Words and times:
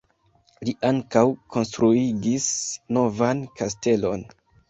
Li 0.67 0.71
ankaŭ 0.87 1.23
konstruigis 1.55 2.47
novan 2.99 3.43
kastelon. 3.61 4.27